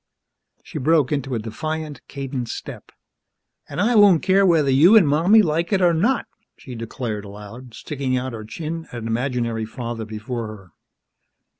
She 0.63 0.79
broke 0.79 1.11
into 1.11 1.35
a 1.35 1.37
defiant, 1.39 2.01
cadenced 2.07 2.55
step. 2.57 2.91
"An' 3.69 3.79
I 3.79 3.93
won't 3.93 4.23
care 4.23 4.47
whether 4.47 4.71
you 4.71 4.97
an' 4.97 5.05
Mommy 5.05 5.43
like 5.43 5.71
it 5.71 5.79
or 5.79 5.93
not!" 5.93 6.25
she 6.57 6.73
declared 6.73 7.23
aloud, 7.23 7.75
sticking 7.75 8.17
out 8.17 8.33
her 8.33 8.43
chin 8.43 8.85
at 8.85 8.95
an 8.95 9.05
imaginary 9.07 9.65
father 9.65 10.05
before 10.05 10.47
her. 10.47 10.71